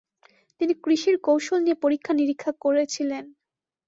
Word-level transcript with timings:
তিনি 0.61 0.73
কৃষির 0.83 1.15
কৌশল 1.19 1.59
নিয়ে 1.61 1.81
পরীক্ষা-নিরীক্ষা 1.83 2.51
করেছিলেন। 2.63 3.23